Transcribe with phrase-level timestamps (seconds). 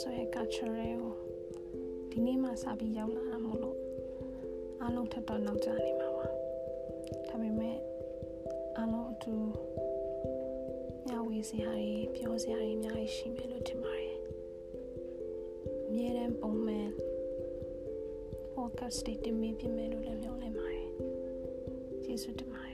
[0.00, 1.14] ဆိုရဲ့ culture ကို
[2.10, 3.78] ဒီနေ့မှစပြီးရောက်လာတာမို့လို့
[4.80, 6.26] အားလုံးထပ်တော့နောက်ကျနေမှာပါ
[7.28, 7.76] ဒါပေမဲ့
[8.76, 9.34] အားလုံးအတူ
[11.08, 14.16] ညဝေးစရာတွေပြောစရာတွေအများကြီးရှိမယ်လို့ထင်ပါတယ်
[15.88, 16.88] အမြဲတမ်းပုံမှန်
[18.54, 20.88] podcast တွေတင်ပေးပြမယ်လို့လည်းပြောလိုက်ပါတယ်
[22.04, 22.73] ကျေးဇူးတင်ပါတယ